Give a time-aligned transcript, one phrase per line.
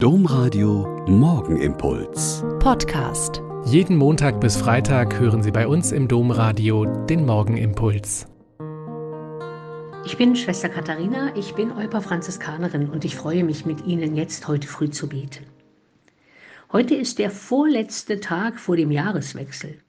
[0.00, 2.44] Domradio Morgenimpuls.
[2.60, 3.42] Podcast.
[3.64, 8.28] Jeden Montag bis Freitag hören Sie bei uns im Domradio den Morgenimpuls.
[10.06, 14.46] Ich bin Schwester Katharina, ich bin Euper Franziskanerin und ich freue mich mit Ihnen jetzt
[14.46, 15.46] heute früh zu beten.
[16.70, 19.80] Heute ist der vorletzte Tag vor dem Jahreswechsel.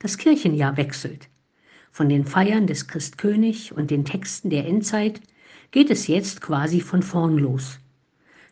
[0.00, 1.30] Das Kirchenjahr wechselt.
[1.90, 5.22] Von den Feiern des Christkönig und den Texten der Endzeit
[5.70, 7.79] geht es jetzt quasi von vorn los.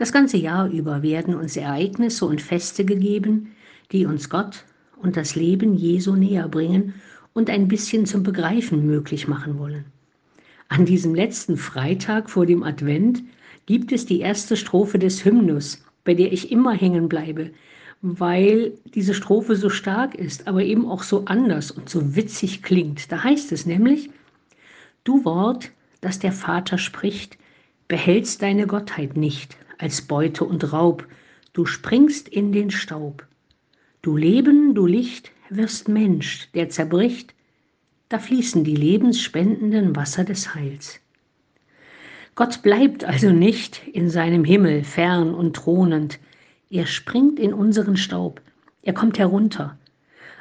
[0.00, 3.54] Das ganze Jahr über werden uns Ereignisse und Feste gegeben,
[3.92, 4.64] die uns Gott
[4.96, 6.94] und das Leben Jesu näher bringen
[7.34, 9.84] und ein bisschen zum Begreifen möglich machen wollen.
[10.68, 13.22] An diesem letzten Freitag vor dem Advent
[13.66, 17.50] gibt es die erste Strophe des Hymnus, bei der ich immer hängen bleibe,
[18.00, 23.12] weil diese Strophe so stark ist, aber eben auch so anders und so witzig klingt.
[23.12, 24.08] Da heißt es nämlich,
[25.04, 27.36] du Wort, das der Vater spricht,
[27.86, 31.06] behältst deine Gottheit nicht, als Beute und Raub,
[31.52, 33.26] du springst in den Staub.
[34.02, 37.34] Du Leben, du Licht, wirst Mensch, der zerbricht,
[38.08, 41.00] da fließen die lebensspendenden Wasser des Heils.
[42.34, 46.18] Gott bleibt also nicht in seinem Himmel fern und thronend,
[46.70, 48.40] er springt in unseren Staub,
[48.82, 49.76] er kommt herunter,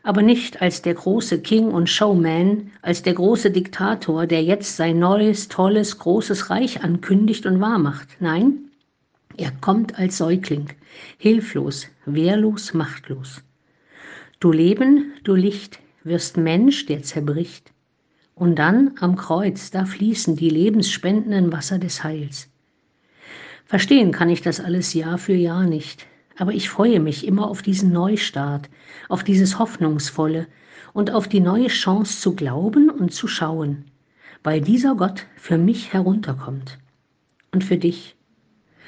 [0.04, 5.00] aber nicht als der große King und Showman, als der große Diktator, der jetzt sein
[5.00, 8.08] neues, tolles, großes Reich ankündigt und wahrmacht.
[8.20, 8.69] Nein,
[9.40, 10.68] er kommt als Säugling,
[11.18, 13.42] hilflos, wehrlos, machtlos.
[14.42, 17.72] Du Leben, du Licht, wirst Mensch, der zerbricht.
[18.36, 22.50] Und dann am Kreuz, da fließen die lebensspendenden Wasser des Heils.
[23.66, 26.06] Verstehen kann ich das alles Jahr für Jahr nicht,
[26.38, 28.70] aber ich freue mich immer auf diesen Neustart,
[29.08, 30.48] auf dieses Hoffnungsvolle
[30.94, 33.86] und auf die neue Chance zu glauben und zu schauen,
[34.44, 36.78] weil dieser Gott für mich herunterkommt
[37.54, 38.16] und für dich